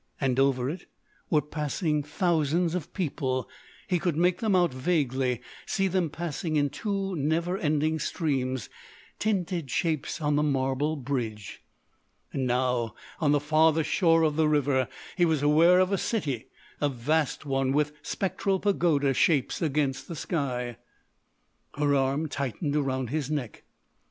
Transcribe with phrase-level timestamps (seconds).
[0.19, 0.87] And over it
[1.29, 7.55] were passing thousands of people—he could make them out vaguely—see them passing in two never
[7.59, 11.61] ending streams—tinted shapes on the marble bridge.
[12.33, 14.87] And now, on the farther shore of the river,
[15.17, 20.77] he was aware of a city—a vast one, with spectral pagoda shapes against the sky——
[21.75, 23.65] Her arm tightened around his neck.